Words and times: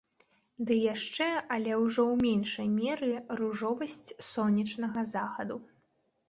Ды 0.67 0.77
яшчэ, 0.93 1.27
але 1.55 1.75
ўжо 1.81 2.05
ў 2.13 2.29
меншай 2.29 2.71
меры, 2.79 3.11
ружовасць 3.41 4.09
сонечнага 4.31 5.05
захаду. 5.15 5.61